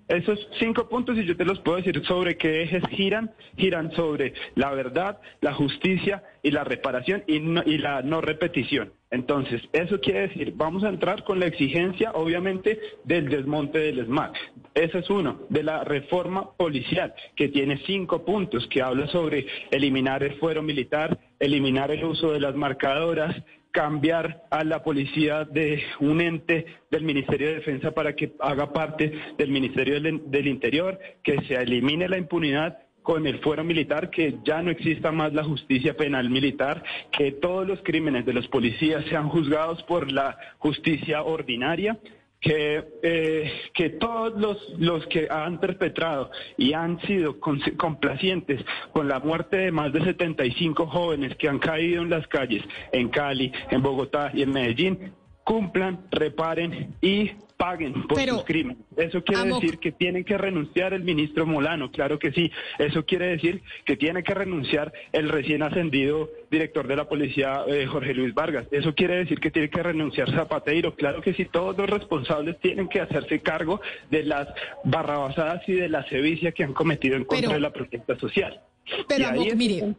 Esos 0.08 0.38
cinco 0.60 0.88
puntos, 0.88 1.18
y 1.18 1.24
yo 1.24 1.36
te 1.36 1.44
los 1.44 1.58
puedo 1.60 1.78
decir 1.78 2.00
sobre 2.06 2.36
qué 2.36 2.62
ejes 2.62 2.82
giran, 2.90 3.32
giran 3.56 3.90
sobre 3.92 4.34
la 4.54 4.70
verdad, 4.72 5.18
la 5.40 5.52
justicia 5.52 6.22
y 6.42 6.52
la 6.52 6.62
reparación 6.62 7.24
y, 7.26 7.36
y 7.68 7.78
la 7.78 8.02
no 8.02 8.20
repetición. 8.20 8.92
Entonces, 9.10 9.62
eso 9.72 10.00
quiere 10.00 10.28
decir, 10.28 10.52
vamos 10.56 10.84
a 10.84 10.88
entrar 10.88 11.24
con 11.24 11.40
la 11.40 11.46
exigencia, 11.46 12.12
obviamente, 12.12 12.78
del 13.04 13.28
desmonte 13.28 13.78
del 13.78 14.04
SMAC. 14.04 14.36
Ese 14.74 14.98
es 14.98 15.10
uno, 15.10 15.40
de 15.48 15.62
la 15.62 15.84
reforma 15.84 16.50
policial, 16.56 17.14
que 17.34 17.48
tiene 17.48 17.78
cinco 17.86 18.24
puntos, 18.24 18.66
que 18.68 18.82
habla 18.82 19.06
sobre 19.08 19.46
eliminar 19.70 20.22
el 20.22 20.34
fuero 20.34 20.62
militar, 20.62 21.18
eliminar 21.38 21.90
el 21.90 22.04
uso 22.04 22.32
de 22.32 22.40
las 22.40 22.54
marcadoras, 22.54 23.36
cambiar 23.76 24.44
a 24.50 24.64
la 24.64 24.82
policía 24.82 25.44
de 25.44 25.82
un 26.00 26.22
ente 26.22 26.64
del 26.90 27.04
Ministerio 27.04 27.48
de 27.48 27.54
Defensa 27.56 27.90
para 27.90 28.14
que 28.14 28.32
haga 28.40 28.72
parte 28.72 29.12
del 29.36 29.50
Ministerio 29.50 30.00
del, 30.00 30.46
Interior, 30.46 30.98
que 31.22 31.42
se 31.42 31.56
elimine 31.56 32.08
la 32.08 32.16
impunidad 32.16 32.78
con 33.02 33.26
el 33.26 33.38
fuero 33.40 33.64
militar, 33.64 34.08
que 34.08 34.38
ya 34.46 34.62
no 34.62 34.70
exista 34.70 35.12
más 35.12 35.34
la 35.34 35.44
justicia 35.44 35.94
penal 35.94 36.30
militar, 36.30 36.82
que 37.12 37.32
todos 37.32 37.68
los 37.68 37.78
crímenes 37.82 38.24
de 38.24 38.32
los 38.32 38.48
policías 38.48 39.04
sean 39.10 39.28
juzgados 39.28 39.82
por 39.82 40.10
la 40.10 40.38
justicia 40.56 41.22
ordinaria 41.22 41.98
que, 42.46 42.84
eh, 43.02 43.52
que 43.74 43.90
todos 43.90 44.40
los, 44.40 44.56
los 44.78 45.04
que 45.08 45.26
han 45.28 45.58
perpetrado 45.58 46.30
y 46.56 46.74
han 46.74 47.00
sido 47.00 47.40
complacientes 47.40 48.64
con 48.92 49.08
la 49.08 49.18
muerte 49.18 49.56
de 49.56 49.72
más 49.72 49.92
de 49.92 50.04
75 50.04 50.86
jóvenes 50.86 51.34
que 51.36 51.48
han 51.48 51.58
caído 51.58 52.02
en 52.02 52.10
las 52.10 52.24
calles 52.28 52.62
en 52.92 53.08
Cali, 53.08 53.52
en 53.72 53.82
Bogotá 53.82 54.30
y 54.32 54.42
en 54.42 54.52
Medellín, 54.52 55.12
cumplan, 55.46 56.00
reparen 56.10 56.96
y 57.00 57.30
paguen 57.56 58.08
por 58.08 58.20
sus 58.20 58.44
crímenes. 58.44 58.78
Eso 58.96 59.22
quiere 59.22 59.54
decir 59.54 59.78
que 59.78 59.92
tiene 59.92 60.24
que 60.24 60.36
renunciar 60.36 60.92
el 60.92 61.04
ministro 61.04 61.46
Molano, 61.46 61.92
claro 61.92 62.18
que 62.18 62.32
sí. 62.32 62.50
Eso 62.80 63.04
quiere 63.06 63.28
decir 63.28 63.62
que 63.84 63.96
tiene 63.96 64.24
que 64.24 64.34
renunciar 64.34 64.92
el 65.12 65.28
recién 65.28 65.62
ascendido 65.62 66.28
director 66.50 66.88
de 66.88 66.96
la 66.96 67.08
policía, 67.08 67.62
eh, 67.68 67.86
Jorge 67.86 68.12
Luis 68.12 68.34
Vargas. 68.34 68.66
Eso 68.72 68.92
quiere 68.96 69.18
decir 69.18 69.38
que 69.38 69.52
tiene 69.52 69.70
que 69.70 69.84
renunciar 69.84 70.32
Zapateiro. 70.32 70.96
Claro 70.96 71.22
que 71.22 71.32
sí, 71.32 71.44
todos 71.44 71.78
los 71.78 71.88
responsables 71.88 72.58
tienen 72.58 72.88
que 72.88 73.00
hacerse 73.00 73.38
cargo 73.38 73.80
de 74.10 74.24
las 74.24 74.48
barrabasadas 74.82 75.62
y 75.68 75.74
de 75.74 75.88
la 75.88 76.06
sevicia 76.08 76.50
que 76.50 76.64
han 76.64 76.74
cometido 76.74 77.14
en 77.14 77.24
contra 77.24 77.52
de 77.52 77.60
la 77.60 77.72
protesta 77.72 78.18
social. 78.18 78.60
Pero, 79.08 79.30
mire, 79.54 79.94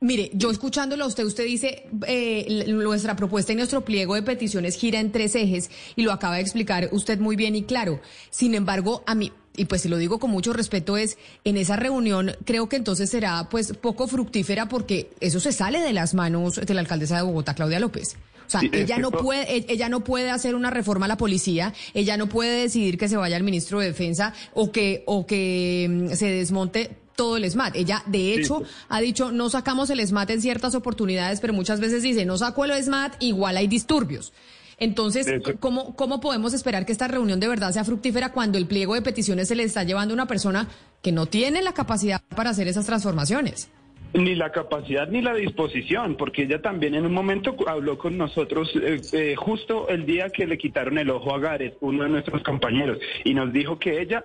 Mire, 0.00 0.30
yo 0.32 0.50
escuchándolo 0.50 1.04
a 1.04 1.08
usted, 1.08 1.24
usted 1.24 1.44
dice, 1.44 1.86
eh, 2.06 2.66
nuestra 2.68 3.16
propuesta 3.16 3.52
y 3.52 3.56
nuestro 3.56 3.84
pliego 3.84 4.14
de 4.14 4.22
peticiones 4.22 4.76
gira 4.76 5.00
en 5.00 5.10
tres 5.10 5.34
ejes 5.34 5.70
y 5.96 6.02
lo 6.02 6.12
acaba 6.12 6.36
de 6.36 6.42
explicar 6.42 6.88
usted 6.92 7.18
muy 7.18 7.34
bien 7.34 7.56
y 7.56 7.64
claro. 7.64 8.00
Sin 8.30 8.54
embargo, 8.54 9.02
a 9.06 9.16
mí, 9.16 9.32
y 9.56 9.64
pues 9.64 9.82
si 9.82 9.88
lo 9.88 9.96
digo 9.96 10.20
con 10.20 10.30
mucho 10.30 10.52
respeto, 10.52 10.96
es 10.96 11.18
en 11.42 11.56
esa 11.56 11.74
reunión 11.74 12.36
creo 12.44 12.68
que 12.68 12.76
entonces 12.76 13.10
será 13.10 13.48
pues 13.50 13.72
poco 13.72 14.06
fructífera 14.06 14.68
porque 14.68 15.10
eso 15.18 15.40
se 15.40 15.50
sale 15.50 15.80
de 15.80 15.92
las 15.92 16.14
manos 16.14 16.54
de 16.64 16.74
la 16.74 16.80
alcaldesa 16.80 17.16
de 17.16 17.22
Bogotá, 17.22 17.54
Claudia 17.54 17.80
López. 17.80 18.16
O 18.46 18.50
sea, 18.50 18.62
ella 18.72 18.98
no 18.98 19.10
puede, 19.10 19.56
e, 19.56 19.66
ella 19.68 19.88
no 19.88 20.04
puede 20.04 20.30
hacer 20.30 20.54
una 20.54 20.70
reforma 20.70 21.04
a 21.04 21.08
la 21.08 21.16
policía, 21.18 21.74
ella 21.92 22.16
no 22.16 22.28
puede 22.28 22.62
decidir 22.62 22.96
que 22.96 23.08
se 23.08 23.16
vaya 23.16 23.36
el 23.36 23.42
ministro 23.42 23.80
de 23.80 23.86
Defensa 23.86 24.32
o 24.54 24.70
que, 24.70 25.02
o 25.06 25.26
que 25.26 25.86
mm, 25.90 26.14
se 26.14 26.26
desmonte 26.30 26.96
todo 27.18 27.36
el 27.36 27.50
SMAT. 27.50 27.74
Ella, 27.74 28.04
de 28.06 28.32
hecho, 28.32 28.62
ha 28.88 29.00
dicho, 29.00 29.32
no 29.32 29.50
sacamos 29.50 29.90
el 29.90 29.98
SMAT 30.06 30.30
en 30.30 30.40
ciertas 30.40 30.76
oportunidades, 30.76 31.40
pero 31.40 31.52
muchas 31.52 31.80
veces 31.80 32.04
dice, 32.04 32.24
no 32.24 32.38
saco 32.38 32.64
el 32.64 32.70
SMAT, 32.80 33.16
igual 33.18 33.56
hay 33.56 33.66
disturbios. 33.66 34.32
Entonces, 34.78 35.26
¿cómo, 35.58 35.96
¿cómo 35.96 36.20
podemos 36.20 36.54
esperar 36.54 36.86
que 36.86 36.92
esta 36.92 37.08
reunión 37.08 37.40
de 37.40 37.48
verdad 37.48 37.72
sea 37.72 37.82
fructífera 37.82 38.30
cuando 38.30 38.56
el 38.56 38.68
pliego 38.68 38.94
de 38.94 39.02
peticiones 39.02 39.48
se 39.48 39.56
le 39.56 39.64
está 39.64 39.82
llevando 39.82 40.12
a 40.12 40.14
una 40.14 40.26
persona 40.26 40.68
que 41.02 41.10
no 41.10 41.26
tiene 41.26 41.60
la 41.60 41.72
capacidad 41.72 42.22
para 42.36 42.50
hacer 42.50 42.68
esas 42.68 42.86
transformaciones? 42.86 43.68
Ni 44.14 44.36
la 44.36 44.52
capacidad 44.52 45.08
ni 45.08 45.20
la 45.20 45.34
disposición, 45.34 46.16
porque 46.16 46.44
ella 46.44 46.62
también 46.62 46.94
en 46.94 47.04
un 47.04 47.12
momento 47.12 47.56
habló 47.66 47.98
con 47.98 48.16
nosotros 48.16 48.70
eh, 48.80 49.00
eh, 49.12 49.34
justo 49.36 49.88
el 49.88 50.06
día 50.06 50.30
que 50.30 50.46
le 50.46 50.56
quitaron 50.56 50.98
el 50.98 51.10
ojo 51.10 51.34
a 51.34 51.40
Gareth, 51.40 51.78
uno 51.80 52.04
de 52.04 52.10
nuestros 52.10 52.44
compañeros, 52.44 52.98
y 53.24 53.34
nos 53.34 53.52
dijo 53.52 53.76
que 53.80 54.00
ella 54.00 54.24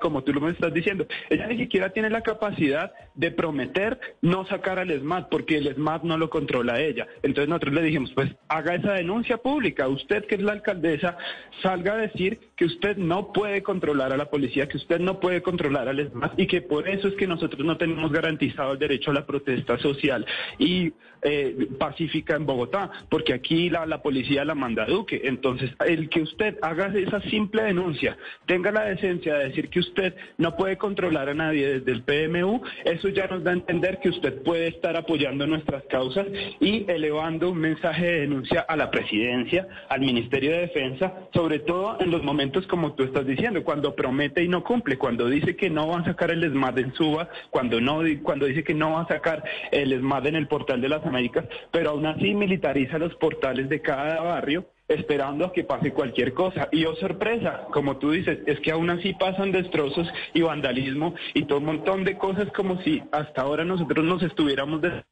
como 0.00 0.22
tú 0.24 0.32
lo 0.32 0.40
me 0.40 0.50
estás 0.50 0.74
diciendo. 0.74 1.06
Ella 1.30 1.46
ni 1.46 1.56
siquiera 1.56 1.90
tiene 1.90 2.10
la 2.10 2.22
capacidad 2.22 2.92
de 3.14 3.30
prometer 3.30 3.98
no 4.22 4.44
sacar 4.46 4.78
al 4.78 4.90
SMAT 4.90 5.28
porque 5.28 5.56
el 5.56 5.72
SMAT 5.72 6.02
no 6.02 6.18
lo 6.18 6.30
controla 6.30 6.80
ella. 6.80 7.06
Entonces 7.22 7.48
nosotros 7.48 7.74
le 7.74 7.82
dijimos, 7.82 8.12
pues 8.12 8.34
haga 8.48 8.74
esa 8.74 8.92
denuncia 8.94 9.36
pública. 9.36 9.88
Usted 9.88 10.26
que 10.26 10.34
es 10.34 10.42
la 10.42 10.52
alcaldesa, 10.52 11.16
salga 11.62 11.94
a 11.94 11.98
decir 11.98 12.40
que 12.56 12.64
usted 12.64 12.96
no 12.96 13.32
puede 13.32 13.62
controlar 13.62 14.12
a 14.12 14.16
la 14.16 14.30
policía, 14.30 14.68
que 14.68 14.76
usted 14.76 15.00
no 15.00 15.18
puede 15.18 15.42
controlar 15.42 15.88
al 15.88 16.08
SMAT 16.10 16.38
y 16.38 16.46
que 16.46 16.62
por 16.62 16.88
eso 16.88 17.08
es 17.08 17.14
que 17.14 17.26
nosotros 17.26 17.64
no 17.64 17.76
tenemos 17.76 18.12
garantizado 18.12 18.72
el 18.72 18.78
derecho 18.78 19.10
a 19.10 19.14
la 19.14 19.26
protesta 19.26 19.78
social 19.78 20.24
y 20.58 20.92
eh, 21.22 21.68
pacífica 21.78 22.36
en 22.36 22.46
Bogotá, 22.46 22.90
porque 23.08 23.32
aquí 23.32 23.70
la, 23.70 23.86
la 23.86 24.02
policía 24.02 24.44
la 24.44 24.54
manda 24.54 24.84
Duque. 24.84 25.22
Entonces, 25.24 25.70
el 25.86 26.08
que 26.10 26.20
usted 26.20 26.58
haga 26.62 26.92
esa 26.94 27.20
simple 27.22 27.62
denuncia, 27.62 28.16
tenga 28.46 28.70
la 28.70 28.84
decencia 28.84 29.34
de 29.34 29.48
decir 29.48 29.68
que 29.70 29.80
usted 29.80 30.14
no 30.36 30.54
puede 30.56 30.76
controlar 30.76 31.30
a 31.30 31.34
nadie 31.34 31.80
desde 31.80 31.92
el 31.92 32.02
PMU, 32.02 32.62
eso 32.84 33.08
ya 33.08 33.26
nos 33.26 33.42
da 33.42 33.50
a 33.50 33.54
entender 33.54 33.98
que 34.00 34.10
usted 34.10 34.42
puede 34.42 34.68
estar 34.68 34.96
apoyando 34.96 35.46
nuestras 35.46 35.82
causas 35.84 36.26
y 36.60 36.84
elevando 36.88 37.50
un 37.50 37.58
mensaje 37.58 38.04
de 38.04 38.20
denuncia 38.20 38.60
a 38.60 38.76
la 38.76 38.90
presidencia, 38.90 39.66
al 39.88 40.00
Ministerio 40.00 40.50
de 40.50 40.58
Defensa, 40.58 41.12
sobre 41.32 41.60
todo 41.60 41.96
en 42.00 42.10
los 42.10 42.22
momentos 42.22 42.43
como 42.68 42.94
tú 42.94 43.04
estás 43.04 43.26
diciendo, 43.26 43.64
cuando 43.64 43.94
promete 43.94 44.42
y 44.42 44.48
no 44.48 44.62
cumple, 44.64 44.98
cuando 44.98 45.28
dice 45.28 45.56
que 45.56 45.70
no 45.70 45.88
va 45.88 46.00
a 46.00 46.04
sacar 46.04 46.30
el 46.30 46.44
ESMAD 46.44 46.78
en 46.78 46.94
Suba, 46.94 47.28
cuando 47.50 47.80
no 47.80 48.00
cuando 48.22 48.46
dice 48.46 48.64
que 48.64 48.74
no 48.74 48.92
va 48.92 49.02
a 49.02 49.08
sacar 49.08 49.44
el 49.70 49.92
ESMAD 49.92 50.26
en 50.26 50.36
el 50.36 50.48
portal 50.48 50.80
de 50.80 50.88
las 50.88 51.04
Américas, 51.04 51.46
pero 51.70 51.90
aún 51.90 52.06
así 52.06 52.34
militariza 52.34 52.98
los 52.98 53.14
portales 53.16 53.68
de 53.68 53.80
cada 53.80 54.20
barrio 54.20 54.66
esperando 54.88 55.46
a 55.46 55.52
que 55.52 55.64
pase 55.64 55.92
cualquier 55.92 56.34
cosa. 56.34 56.68
Y 56.70 56.84
oh 56.84 56.94
sorpresa, 56.96 57.66
como 57.72 57.96
tú 57.98 58.10
dices, 58.10 58.40
es 58.46 58.60
que 58.60 58.70
aún 58.70 58.90
así 58.90 59.14
pasan 59.14 59.52
destrozos 59.52 60.06
y 60.34 60.42
vandalismo 60.42 61.14
y 61.32 61.44
todo 61.44 61.58
un 61.58 61.66
montón 61.66 62.04
de 62.04 62.18
cosas 62.18 62.48
como 62.52 62.80
si 62.82 63.02
hasta 63.12 63.42
ahora 63.42 63.64
nosotros 63.64 64.04
nos 64.04 64.22
estuviéramos 64.22 64.80
de... 64.82 65.04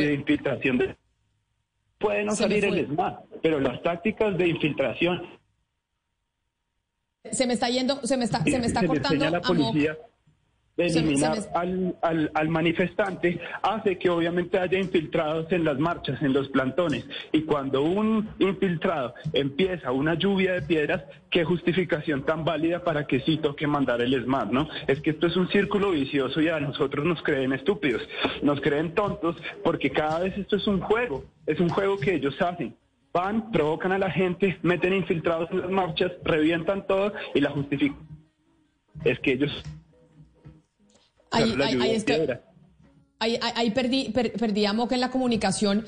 de 0.00 0.14
infiltración 0.14 0.78
de... 0.78 0.96
Puede 2.00 2.24
no 2.24 2.34
salir 2.34 2.64
el 2.64 2.78
ESMAD, 2.78 3.14
pero 3.42 3.60
las 3.60 3.82
tácticas 3.82 4.36
de 4.38 4.48
infiltración... 4.48 5.38
Se 7.30 7.46
me 7.46 7.52
está 7.52 7.68
yendo, 7.68 8.00
se 8.06 8.16
me 8.16 8.24
está, 8.24 8.42
se 8.42 8.58
me 8.58 8.66
está 8.66 8.86
cortando. 8.86 9.28
La 9.28 9.42
policía, 9.42 9.98
eliminar 10.76 11.38
al, 11.54 11.96
al, 12.02 12.30
al, 12.34 12.48
manifestante 12.48 13.40
hace 13.62 13.98
que 13.98 14.08
obviamente 14.08 14.58
haya 14.58 14.78
infiltrados 14.78 15.50
en 15.52 15.64
las 15.64 15.78
marchas, 15.78 16.20
en 16.22 16.32
los 16.32 16.48
plantones. 16.48 17.06
Y 17.32 17.42
cuando 17.42 17.82
un 17.82 18.28
infiltrado 18.38 19.14
empieza 19.32 19.92
una 19.92 20.14
lluvia 20.14 20.54
de 20.54 20.62
piedras, 20.62 21.04
qué 21.30 21.44
justificación 21.44 22.24
tan 22.24 22.44
válida 22.44 22.82
para 22.82 23.06
que 23.06 23.20
sí 23.20 23.36
toque 23.38 23.66
mandar 23.66 24.00
el 24.00 24.14
ESMAD, 24.14 24.50
¿no? 24.50 24.68
Es 24.86 25.00
que 25.00 25.10
esto 25.10 25.26
es 25.26 25.36
un 25.36 25.48
círculo 25.48 25.90
vicioso 25.90 26.40
y 26.40 26.48
a 26.48 26.60
nosotros 26.60 27.04
nos 27.04 27.22
creen 27.22 27.52
estúpidos, 27.52 28.02
nos 28.42 28.60
creen 28.60 28.94
tontos, 28.94 29.36
porque 29.62 29.90
cada 29.90 30.20
vez 30.20 30.36
esto 30.38 30.56
es 30.56 30.66
un 30.66 30.80
juego, 30.80 31.24
es 31.46 31.60
un 31.60 31.68
juego 31.68 31.98
que 31.98 32.14
ellos 32.14 32.40
hacen 32.40 32.74
van, 33.12 33.50
provocan 33.50 33.90
a 33.90 33.98
la 33.98 34.10
gente, 34.10 34.58
meten 34.62 34.92
infiltrados 34.92 35.50
en 35.50 35.62
las 35.62 35.70
marchas, 35.70 36.12
revientan 36.22 36.86
todo 36.86 37.12
y 37.34 37.40
la 37.40 37.50
justifican. 37.50 37.98
Es 39.04 39.18
que 39.18 39.32
ellos 39.32 39.50
Ahí, 41.30 41.54
ahí, 41.62 42.02
ahí, 43.20 43.38
ahí, 43.54 43.70
perdí, 43.70 44.08
perdí 44.12 44.64
a 44.64 44.72
Moca 44.72 44.94
en 44.94 45.00
la 45.02 45.10
comunicación. 45.10 45.84